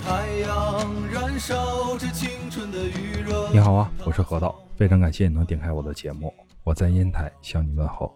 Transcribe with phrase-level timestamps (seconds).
[0.00, 6.32] 太阳，燃烧着青春的余热你好啊，我是何道，非常感谢你能点开我的节目，
[6.64, 8.14] 我在烟台向你问候。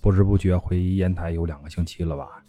[0.00, 2.42] 不知不觉回烟台有两个星期了吧，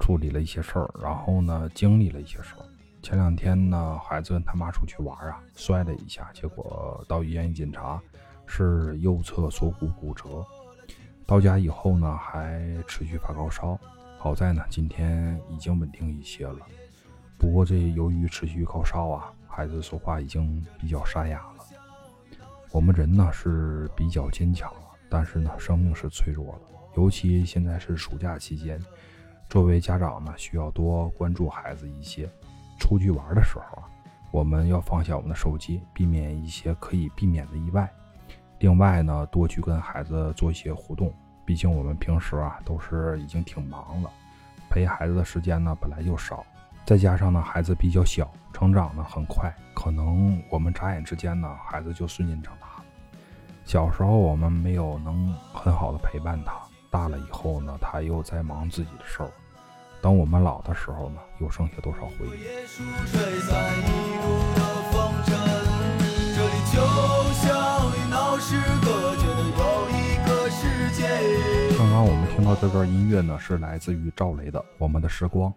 [0.00, 2.64] 处理了一些事儿，然后呢，经历了一些事儿。
[3.02, 8.00] 前两天呢，孩子跟他妈出去玩啊，摔了一下，结果到医院一检查，
[8.46, 10.44] 是右侧锁骨骨折。
[11.26, 13.78] 到家以后呢，还持续发高烧，
[14.18, 16.58] 好在呢，今天已经稳定一些了。
[17.38, 21.64] 不过这由于持续高烧啊，孩子说话已经比较沙哑了。
[22.72, 24.72] 我们人呢是比较坚强，
[25.08, 28.82] 但是呢，生命是脆弱的，尤其现在是暑假期间，
[29.48, 32.28] 作为家长呢，需要多关注孩子一些。
[32.80, 33.88] 出去玩的时候啊，
[34.32, 37.88] 我们要放下我们的手机，避免一些可以避免的意外。
[38.58, 41.14] 另外呢，多去跟孩子做一些互动，
[41.44, 44.10] 毕竟我们平时啊都是已经挺忙了，
[44.68, 46.44] 陪孩子的时间呢本来就少，
[46.86, 52.84] 再加上呢孩子比较小，成长呢很快，可能我们眨眼之间呢孩子就瞬间长大了。
[53.64, 59.30] 小时候我们没有能很好的陪伴他，大了以后呢他又在忙自己的事儿。
[60.02, 62.44] 等我们老的时候呢，又剩下多少回忆？
[71.78, 75.50] 刚刚我们听到这段音乐呢，是来自于赵雷的《我们的时光》。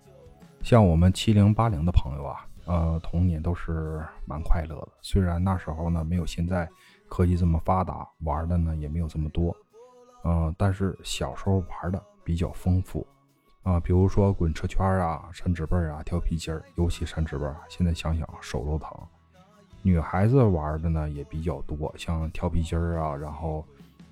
[0.62, 4.90] 像我们七零八零的朋友啊，呃，童年都是蛮快乐的。
[5.02, 6.70] 虽然那时候呢，没有现在
[7.08, 9.56] 科技这么发达，玩的呢也没有这么多，
[10.24, 13.06] 嗯，但是小时候玩的比较丰富。
[13.64, 18.90] 啊，比如说滚车圈啊、扇纸背啊、跳皮筋儿，尤其扇纸背，现在想想手都疼。
[19.82, 23.66] 女孩子玩的呢也比较多，像跳皮筋儿啊，然后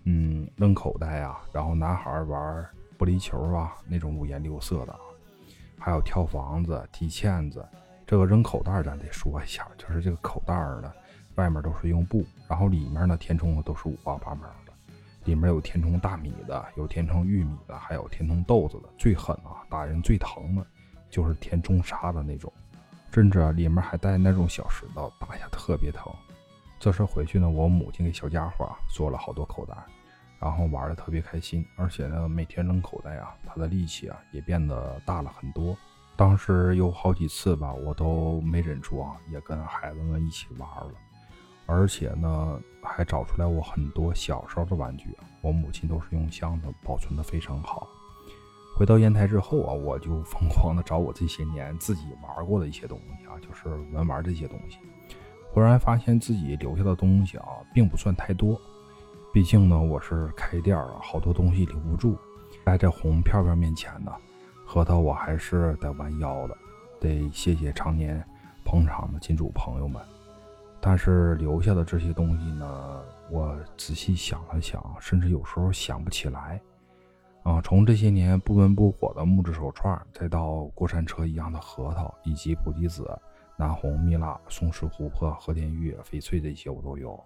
[0.03, 4.95] 嗯扔口袋啊，然后男孩玩玻璃球啊，那种五颜六色的，
[5.79, 7.65] 还有跳房子、踢毽子。
[8.07, 10.93] 这个扔口袋咱得说一下，就是这个口袋呢，
[11.35, 14.71] 外面都是用布，然后里面呢填充的都是五花八门的。
[15.23, 18.89] 里面有填充大米的，有填充玉米的，还有填充豆子的。
[18.95, 20.63] 最狠啊，打人最疼的，
[21.09, 22.53] 就是填中沙的那种，
[23.11, 26.13] 甚至里面还带那种小石头，打一下特别疼。
[26.79, 29.75] 这次回去呢，我母亲给小家伙做了好多口袋，
[30.39, 31.65] 然后玩的特别开心。
[31.75, 35.75] 而且呢，每天扔口袋啊，他的力气啊也变得大了很多。
[36.15, 40.91] 当时有好几次吧，我都没忍住啊，也跟孩子们一起玩了。
[41.65, 45.09] 而且呢，还找出来我很多小时候的玩具，
[45.41, 47.87] 我母亲都是用箱子保存的非常好。
[48.77, 54.77] 回到烟台之后啊，我就疯狂的找我这些年自己玩过的一些东西啊，就是文玩这些东西。
[55.51, 58.59] 忽然发现自己留下的东西啊，并不算太多。
[59.35, 62.17] 毕竟呢，我是开店啊，好多东西留不住。
[62.65, 64.09] 在这红票票面前呢，
[64.65, 66.57] 核桃我还是得弯腰的，
[67.01, 68.25] 得谢谢常年
[68.63, 70.01] 捧场的金主朋友们。
[70.79, 76.61] 但是留下的这些东西呢，我仔细想了想，甚至有时候想不起来。
[77.43, 83.05] 啊，从这些年不温不火的木质手串，再到过山车一样的核桃，以及菩提子、
[83.57, 87.21] 南红、蜜蜡、松石琥珀、和田玉、翡翠这些我都有。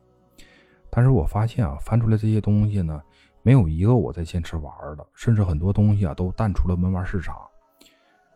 [0.92, 3.02] 但是我发现啊，翻出来这些东西呢，
[3.42, 7.36] 没有一个我在坚持玩的，甚至很多东西啊都淡出了门玩市场。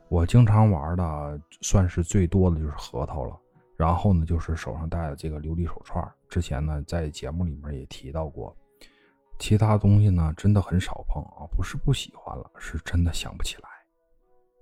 [0.09, 3.35] 我经常玩的，算是最多的就是核桃了。
[3.75, 6.07] 然后呢，就是手上戴的这个琉璃手串。
[6.29, 8.55] 之前呢，在节目里面也提到过，
[9.39, 11.49] 其他东西呢，真的很少碰啊。
[11.51, 13.69] 不是不喜欢了，是真的想不起来。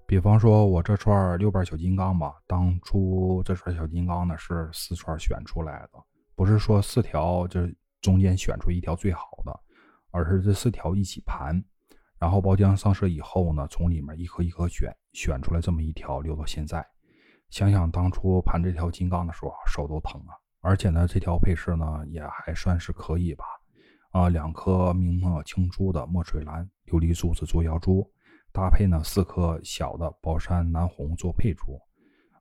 [0.07, 5.99] 比方说，我这串六瓣小金刚吧，当初这串小金刚呢是四串选出来的，
[6.33, 7.59] 不是说四条就
[8.01, 9.59] 中间选出一条最好的，
[10.11, 11.63] 而是这四条一起盘，
[12.19, 16.85] 然后包浆上色以后呢，从里面一颗一颗选，选出来这么一条留到现在。
[17.49, 20.33] 想想当初盘这条金刚的时候，手都疼啊！
[20.61, 23.43] 而且呢，这条配饰呢也还算是可以吧？
[24.11, 28.09] 啊，两颗明末清初的墨水蓝琉璃珠子做腰珠，
[28.51, 31.79] 搭配呢四颗小的宝山南红做配珠。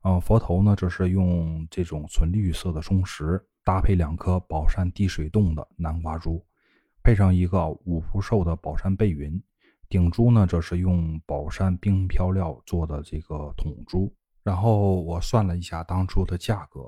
[0.02, 6.44] 嗯，佛头呢这是用这种纯绿色的松石，搭配两颗宝山滴水洞的南瓜珠，
[7.02, 9.42] 配上一个五福寿的宝山背云。
[9.88, 14.14] 顶珠呢这是用宝山冰漂料做的这个筒珠。
[14.42, 16.80] 然后我算了一下当初的价格，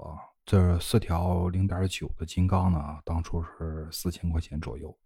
[0.45, 4.97] 这四条零点九的金刚呢，当初是四千块钱左右，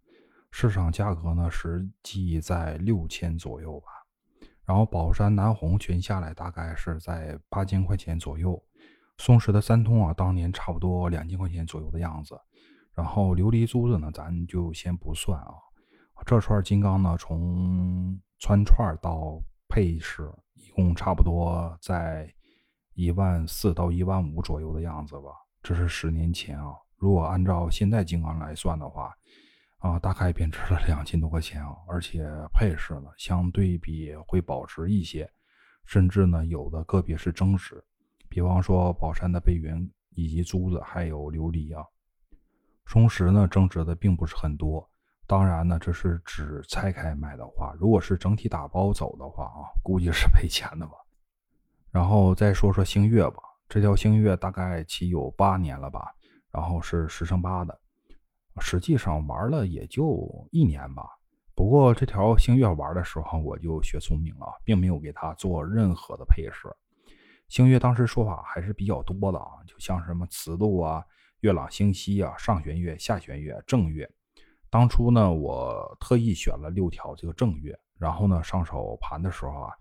[0.52, 3.86] 市场价格呢实际在六千左右吧。
[4.64, 8.62] 然后宝山南红全下来大概是在八千块钱左右，
[9.18, 12.38] 松石的三通啊，当年差不多两千块钱左右的样子。
[12.94, 15.54] 然后琉璃珠子呢，咱就先不算啊。
[16.24, 22.32] 这串金刚呢，从穿串到配饰，一共差不多在。
[22.98, 25.28] 一万四到一万五左右的样子吧。
[25.62, 29.14] 这是十年前啊，如果按照现在金刚来算的话，
[29.80, 31.76] 啊，大概贬值了两千多块钱啊。
[31.86, 35.30] 而且配饰呢，相对比会保值一些，
[35.84, 37.84] 甚至呢，有的个别是增值。
[38.28, 41.84] 比方说宝山的贝云以及珠子，还有琉璃啊。
[42.86, 44.88] 松石呢，增值的并不是很多。
[45.26, 50.92] 当然呢，这是只拆开卖的话，如果是整体打包走的话啊，估计是赔钱的吧。
[51.90, 56.14] 然后再说说星月吧，这条星月大概骑有八年了吧，
[56.52, 57.76] 然后是十乘八的，
[58.60, 61.08] 实际上玩了也就一年吧。
[61.56, 66.68] 不过这条星月玩的时候，我就学聪明了，并没有给它做任何的配饰。
[67.48, 71.04] 星月当时说法还是比较多的啊，就像什么磁度啊。
[71.40, 74.10] 月朗星稀啊，上弦月、下弦月、正月。
[74.70, 79.72] 当初呢，我特意选了六条这个正月，然后呢，上手盘的时候啊，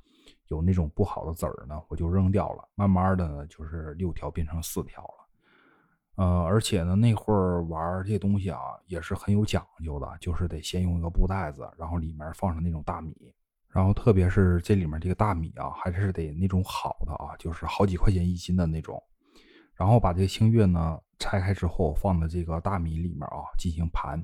[0.48, 2.70] 有那种不好的子儿呢，我就扔掉了。
[2.76, 6.24] 慢慢的呢，就是六条变成四条了。
[6.24, 13.34] 呃，而且呢，那会儿玩这东西啊，也是很有讲究的，就是得先用一个布袋子，然后里面放上那种大米，
[13.75, 19.04] 然后特别是这里面这个大米啊，还是得那种好的啊，就是好几块钱一斤的那种。
[19.74, 24.24] 然后把这个星月呢拆开之后，放在这个大米里面啊进行盘。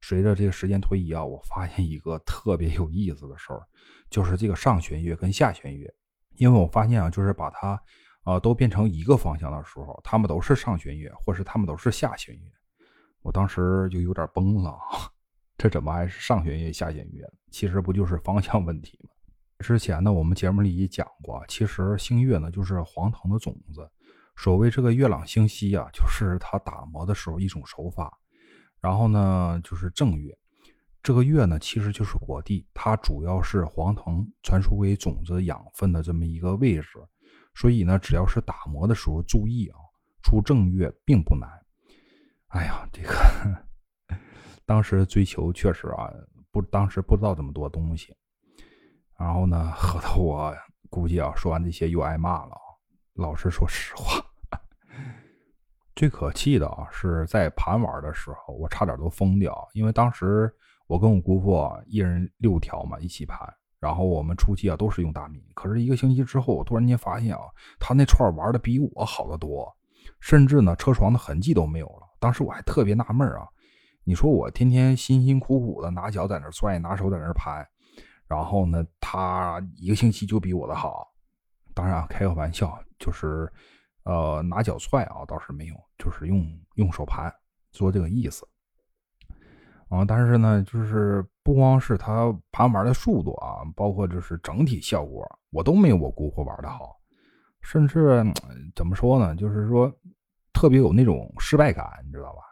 [0.00, 3.60] 随着这个时间推移啊，我发现一个特别有意思的事儿，
[4.08, 5.92] 就是这个上弦月跟下弦月，
[6.36, 7.78] 因为我发现啊，就是把它
[8.22, 12.50] 啊都变成一个方向的时候，它们都是上弦月，或是它们都是下弦月。
[13.20, 14.78] 我当时就有点崩了，
[15.58, 17.28] 这怎么还是上弦月下弦月？
[17.50, 19.10] 其实不就是方向问题吗？
[19.58, 23.90] 之前呢，我们节目里也讲过，其实星月呢就是黄藤的种子。
[24.36, 28.16] 所谓这个月朗星稀啊，就是它打磨的时候一种手法。
[28.80, 30.32] 然后呢，就是正月，
[31.02, 36.88] 这个月呢其实就是果地，它主要是黄藤传输给种子养分的这么一个位置。
[37.56, 39.76] 所以呢，只要是打磨的时候注意啊，
[40.22, 41.50] 出正月并不难。
[42.50, 43.12] 哎呀，这个
[44.68, 46.12] 当时追求确实啊，
[46.50, 48.14] 不，当时不知道这么多东西。
[49.18, 50.54] 然后呢，合得我
[50.90, 52.54] 估计啊，说完这些又挨骂了。
[53.14, 54.22] 老实说实话。
[55.96, 59.66] 最可气的啊，是在盘玩的时候，我差点都疯掉。
[59.72, 60.54] 因为当时
[60.86, 63.38] 我跟我姑父一人六条嘛，一起盘，
[63.80, 65.42] 然后我们初期啊都是用大米。
[65.54, 67.40] 可是一个星期之后，我突然间发现啊，
[67.80, 69.74] 他那串玩的比我好得多，
[70.20, 72.06] 甚至呢车床的痕迹都没有了。
[72.20, 73.48] 当时我还特别纳闷啊，
[74.08, 77.62] 你说我天天辛辛苦苦的拿脚在那拽，拿手在那盘，
[78.26, 81.06] 然后呢他一个星期就比我的好。
[81.74, 83.52] 当然开个玩笑，就是。
[84.04, 86.42] 呃，拿脚踹啊，倒是没有，就是用
[86.76, 87.30] 用手盘
[87.72, 88.48] 做这个意思
[89.90, 90.02] 啊。
[90.02, 96.96] 但是呢，就是不光是他盘玩的速度啊，包括就是整体效果，我都没有我姑父玩的好。
[97.60, 98.24] 甚至
[98.74, 99.92] 怎么说呢，就是说
[100.54, 102.47] 特别有那种失败感，你知道吧？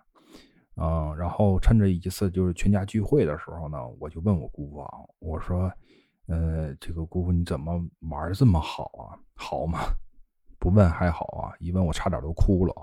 [0.77, 4.89] 嗯，然后趁着一次就是全家聚会的时候呢，我就问我姑父啊，
[5.19, 5.73] 我说，
[6.27, 9.17] 呃，这个姑父你怎么玩这么好啊？
[9.35, 9.81] 好吗？
[10.59, 12.83] 不问还好啊，一问我差点都哭了啊！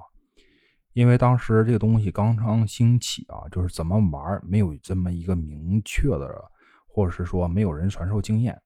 [0.94, 6.52] 因为当时这个东西刚刚兴起啊，就是怎么玩没有这么一个明确的，
[6.88, 8.60] 或者是说没有人传授经验。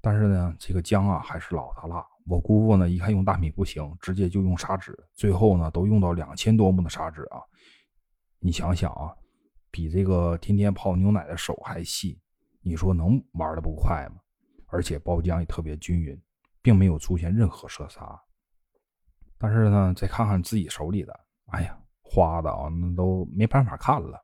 [0.00, 2.04] 但是呢，这个姜啊还是老的辣。
[2.26, 7.40] 我姑父呢一看用大米不行，直接就用砂纸，最后呢都用到两千多目的砂纸啊！
[8.44, 9.16] 你想想啊，
[9.70, 12.20] 比这个天天泡牛奶的手还细，
[12.60, 14.20] 你说能玩的不快吗？
[14.66, 16.20] 而且包浆也特别均匀。
[16.64, 18.18] 并没有出现任何色差，
[19.36, 24.18] 但是呢，再看看自己手里的，哎呀，花的啊，那都没办法看了。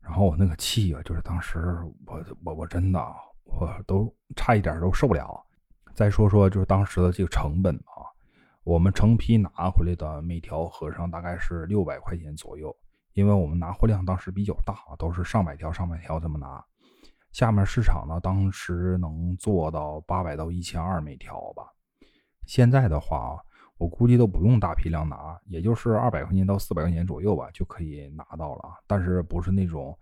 [0.00, 1.58] 然后我那个气啊，就是当时
[2.06, 3.04] 我我我真的
[3.42, 5.44] 我都差一点都受不了。
[5.92, 8.06] 再说说就是当时的这个成本啊，
[8.66, 12.76] 我们成批拿回来的每条合上大概是六百块钱左右，
[13.12, 16.60] 因为我们拿货量当时比较大，都是上百条上百条这么拿。
[17.30, 21.62] 下面市场呢，当时能做到八百到一千二每条吧。
[22.44, 23.40] 现在的话，
[23.78, 28.64] 我估计都不用大批量拿，也就是二百块钱到四百块钱左右吧，就可以拿到了。
[28.88, 29.96] 但是不是那种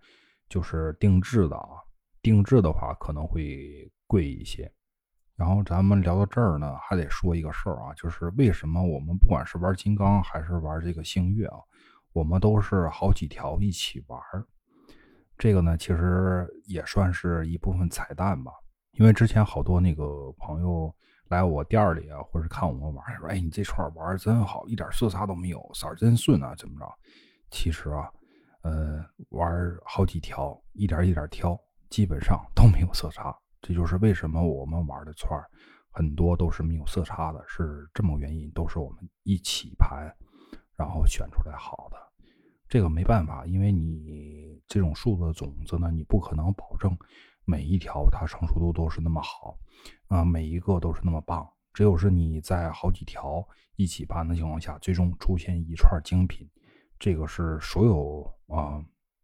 [0.49, 1.77] 就是定制的啊？
[2.23, 4.73] 定制的话可能会贵一些。
[5.35, 11.57] 然后咱们聊到这儿呢，还得说一个事儿啊，就是为什么我们不管是玩金刚还是玩这个星月啊，
[12.13, 14.19] 我们都是好几条一起玩。
[15.37, 18.51] 这个呢，其实也算是一部分彩蛋吧。
[18.93, 20.95] 因为之前好多那个朋友
[21.27, 26.85] 来我店里啊，或者看我们玩，说：“哎，你这串玩真好，一点色差都没有，色真顺啊，怎么着？”
[27.51, 28.09] 其实啊，
[28.61, 33.37] 呃，玩好几条，一点一点挑，基本上都没有色差。
[33.67, 35.43] 这就是为什么我们玩的串
[35.89, 40.15] 很多都是没有色差的，是这么原因，都是我们一起盘，
[40.75, 41.97] 然后选出来好的。
[42.69, 46.95] 这个没办法，因为你这种树的种子呢，你不可能保证
[47.43, 49.57] 每一条它成熟度都是那么好，
[50.09, 51.49] 啊，每一个都是那么棒。
[51.73, 53.43] 只有是你在好几条
[53.77, 56.47] 一起盘的情况下，最终出现一串精品，
[56.99, 58.79] 这个是所有啊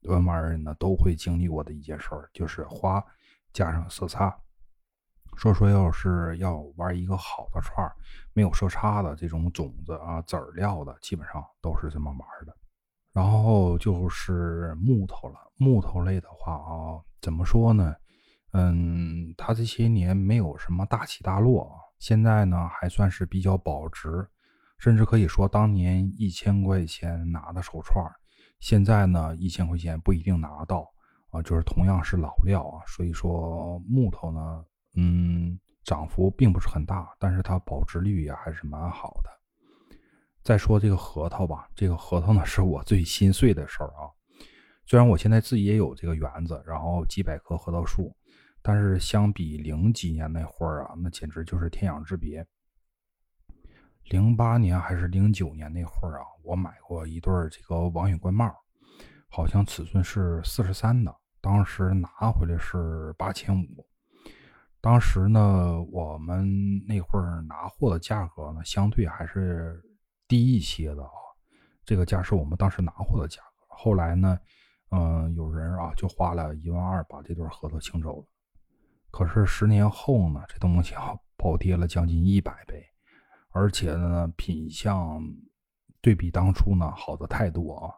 [0.06, 3.04] 玩玩人呢都会经历过的一件事，就是花
[3.54, 4.36] 加上色差。
[5.38, 7.96] 说说要是要玩一个好的串儿，
[8.34, 12.56] 没有色差的这种种子啊籽儿料的，基本上都是这么玩的。
[13.14, 17.96] 然后就是木头了，木头类的话啊，怎么说呢？
[18.54, 24.28] 嗯，它这些年没有什么大起大落，现在呢还算是比较保值，
[24.78, 28.06] 甚至可以说当年一千块钱拿的手串，
[28.60, 30.88] 现在呢一千块钱不一定拿到
[31.32, 31.42] 啊。
[31.42, 39.30] 就是同样是老料啊，所以说木头呢，嗯，涨幅并不是很大，但是它保值率也还是蛮好的。
[40.44, 44.10] 再说这个核桃吧，这个核桃呢是我最心碎的事儿啊。
[44.86, 48.14] 虽然我现在自己也有这个园子，然后几百棵核桃树，
[48.62, 52.46] 但是相比零几年那会儿啊，那简直就是天壤之别。
[54.06, 58.52] 零八年还是零九年那会儿啊，我买过一对这个王羽冠帽，
[59.30, 63.86] 好像尺寸是四十三的，当时拿回来是八千五。
[64.80, 69.82] 当时呢，我们那会儿拿货的价格呢，相对还是。
[70.28, 71.12] 低一些的啊，
[71.84, 73.66] 这个价是我们当时拿货的价格。
[73.68, 74.40] 后来呢，
[74.92, 78.28] 嗯，有人啊就花了一万二把这对核桃清走了。
[79.12, 82.82] 可是十年后呢，这东西啊暴跌了将近一百倍，
[83.50, 85.22] 而且呢品相
[86.00, 87.92] 对比当初呢好的太多啊。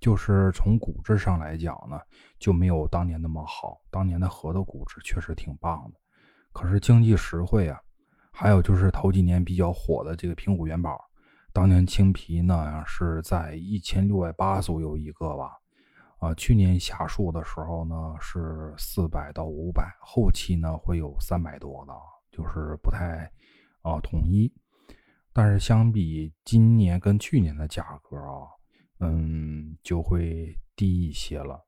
[0.00, 2.00] 就是从骨质上来讲呢，
[2.38, 3.80] 就没有当年那么好。
[3.90, 6.00] 当年的核桃骨质确实挺棒的，
[6.52, 7.78] 可是经济实惠啊。
[8.32, 10.98] 还有就是头几年比较火的这个平谷元宝。
[11.52, 15.58] 当年青皮呢是在一千六百八左右一个吧，
[16.18, 21.92] 啊，去年下树的时候呢是四百到五百，后期呢会有三百多的，
[22.30, 23.30] 就是不太
[23.82, 24.50] 啊统一。
[25.32, 28.46] 但是相比今年跟去年的价格啊，
[29.00, 31.60] 嗯，就会低一些了。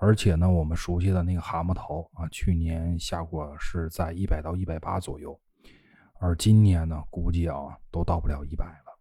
[0.00, 5.38] 而且呢，我们熟悉的那个蛤蟆头啊，去年下过是在一百到一百八左右，
[6.18, 7.56] 而今年呢，估计啊
[7.90, 8.98] 都到不了一百了。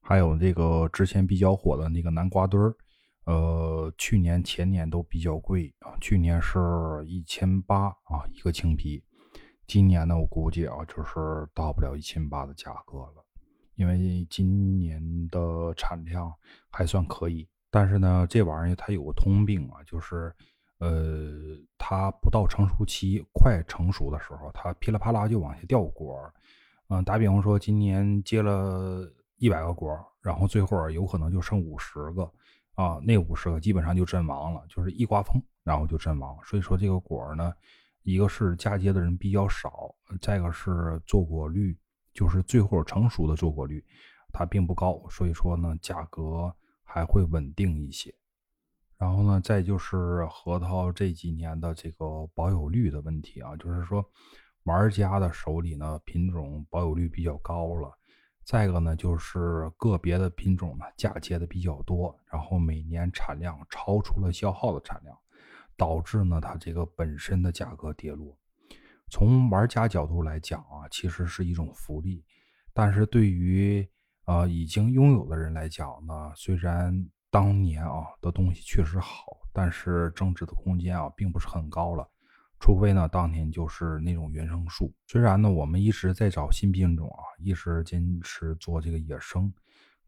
[0.00, 2.76] 还有这个之前比较火的那个南瓜墩儿，
[3.24, 6.58] 呃，去年前年都比较贵啊，去年是
[7.04, 9.04] 一千八啊一个青皮，
[9.66, 13.24] 今年呢我估计啊就是到不了一千八的价格了，
[13.78, 16.30] 因为今年的产量
[16.68, 20.30] 还算可以，但是呢这玩意儿它有个通病啊，就是
[20.78, 21.30] 呃
[21.78, 26.34] 它不到成熟期快成熟的时候，它噼里啪啦就往下掉果儿，
[26.88, 29.10] 嗯，打比方说今年结了。
[29.40, 32.28] 一百个果儿，然后最后有可能就剩五十个，
[32.74, 36.36] 啊，那五十个基本上就阵亡了，就是一刮风，然后就阵亡。
[36.42, 37.54] 所以说这个果儿呢，
[38.02, 41.78] 一个是嫁接的人比较少，再一个是坐果率，
[42.18, 43.84] 就是最后成熟的坐果率，
[44.32, 48.12] 它并不高，所以说呢，价格还会稳定一些。
[48.96, 54.04] 然后呢，再就是核桃这几年的这个保有率的问题啊，就是说
[54.64, 57.96] 玩家的手里呢，品种保有率比较高了。
[58.42, 65.16] 再一个呢，就是个别的品种呢嫁接的比较多，然后每年产量超出了消耗的产量，
[65.76, 68.36] 导致呢它这个本身的价格跌落。
[69.10, 72.24] 从玩家角度来讲啊，其实是一种福利，
[72.72, 73.88] 但是对于
[74.26, 82.08] 呃已经拥有的人来讲呢，虽然当年啊的东西确实好，但是增值的空间啊并不是很高了。
[82.60, 84.92] 除非呢，当年就是那种原生树。
[85.06, 89.52] 虽然呢，我们一直在找新品种啊，一直坚持做这个野生，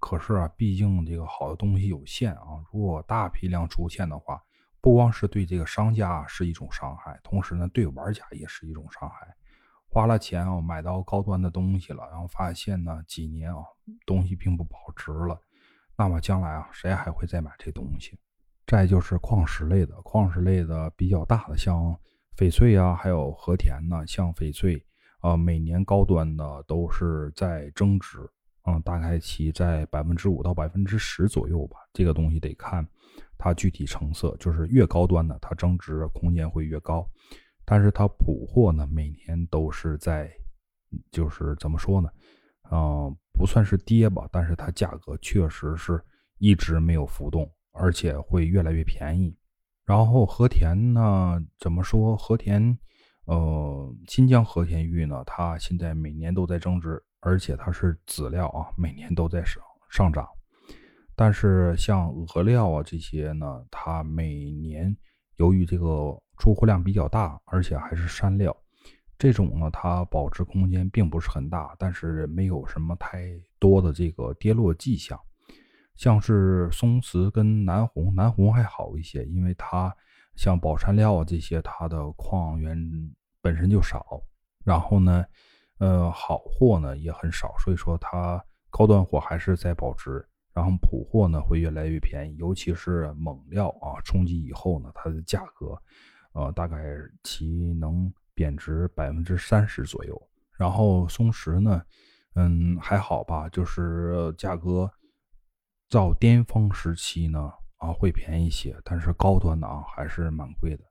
[0.01, 2.59] 可是啊，毕竟这个好的东西有限啊。
[2.73, 4.43] 如果大批量出现的话，
[4.81, 9.35] 不光是对这个商家是一种伤害，同时呢，对玩家也是一种伤害。
[9.89, 13.63] 花了钱啊，买到高端的东西了，然后发现呢，几年啊，
[14.07, 15.41] 东西并不保值了，
[15.97, 18.19] 那么将来啊，谁还会再买这东西？
[18.67, 21.97] 再就是矿石类的，矿石类的比较大的，像。
[22.37, 24.83] 翡翠啊，还有和田呢，像翡翠，
[25.19, 28.19] 啊，每年高端的都是在增值，
[28.65, 31.77] 嗯，大概其在百分之五到百分之十左右吧。
[31.93, 32.87] 这个东西得看
[33.43, 37.09] 它具体成色，就是越高端的，它增值空间会越高。
[37.65, 40.31] 但是它普货呢，每年都是在，
[41.11, 42.11] 就是怎么说呢，
[42.71, 45.99] 嗯，不算是跌吧，但是它价格确实是
[46.37, 49.35] 一直没有浮动，而且会越来越便宜。
[49.87, 52.15] 然后和田呢，怎么说？
[52.17, 52.77] 和田，
[53.25, 60.29] 呃，新疆和田玉呢，它现在每年都在增值，而且它是籽料啊，每年都在上上涨。
[61.21, 64.97] 但是像俄料啊这些呢，它每年
[65.37, 68.57] 由于这个出货量比较大，而且还是山料，
[69.19, 75.21] 这种呢它保值空间并不是很大，但是没有什么太多的这个跌落迹象。
[75.95, 79.95] 像是松石跟南红，南红还好一些，因为它
[80.37, 82.75] 像宝山料啊这些，它的矿源
[83.43, 84.23] 本身就少，
[84.65, 85.23] 然后呢，
[85.81, 90.27] 呃，好货呢也很少，所以说它高端货还是在保值。
[90.53, 95.81] 然后普货呢会越来越便宜，尤其是锰料啊冲击以后呢，它的价格，
[96.33, 96.77] 呃，大概
[97.23, 100.29] 其能贬值百分之三十左右。
[100.59, 101.81] 然后松石呢，
[102.35, 104.91] 嗯，还好吧，就是价格
[105.89, 110.85] 到巅峰时期呢啊会便宜一些，但是高端的啊还是蛮贵的，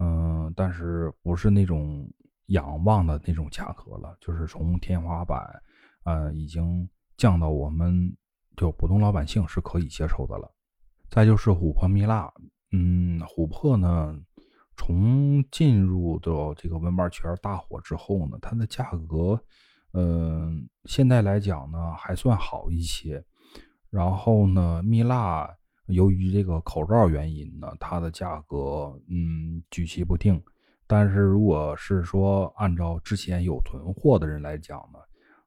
[0.00, 2.06] 嗯，但是不是那种
[2.48, 5.40] 仰望的那种价格了，就是从天花板，
[6.04, 8.14] 呃，已经降到我们。
[8.56, 10.50] 就普通老百姓是可以接受的了。
[11.10, 12.32] 再就是琥珀蜜蜡，
[12.72, 14.18] 嗯，琥珀呢，
[14.76, 19.38] 从进入到这个文玩圈大火之后呢，它的价格，
[19.92, 23.22] 嗯，现在来讲呢还算好一些。
[23.90, 25.54] 然后呢，蜜蜡
[25.86, 30.42] 由于这个口罩原因呢，它的价格嗯举棋不定。
[30.86, 34.98] 但是如果是说按照之前有囤货的人来讲呢，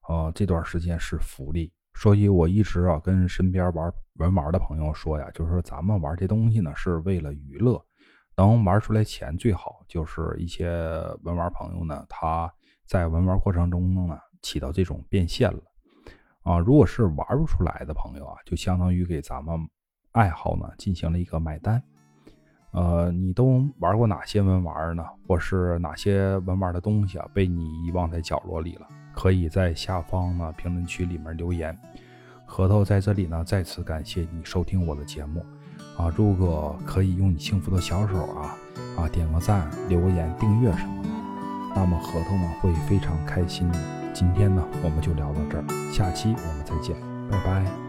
[0.08, 1.72] 呃，这段时间是福利。
[1.96, 7.82] 所以，我一直啊跟身边玩文玩的朋友说呀，就是说咱们玩这东西呢是为了娱乐，
[8.36, 9.80] 能玩出来钱最好。
[9.88, 10.70] 就是一些
[11.24, 12.54] 文玩朋友呢，他
[12.86, 15.60] 在文玩过程中呢起到这种变现了
[16.44, 16.60] 啊。
[16.60, 19.58] 如果是玩不出来的朋友啊，就相当于给咱们
[20.12, 21.82] 爱好呢进行了一个买单。
[22.72, 25.06] 呃，你都玩过哪些文玩呢？
[25.26, 28.88] 或是哪些文玩的东西啊被你遗忘在角落里了？
[29.16, 31.76] 可以在下方呢评论区里面留言。
[32.46, 35.44] 核桃在这里呢再次感谢你收听我的节目
[35.98, 36.14] 啊！
[36.16, 38.56] 如果可以用你幸福的小手啊
[38.98, 41.10] 啊点个赞、留个言、订阅什么的，
[41.74, 43.72] 那么核桃呢会非常开心。
[44.14, 46.96] 今天呢我们就聊到这儿，下期我们再见，
[47.32, 47.85] 拜拜。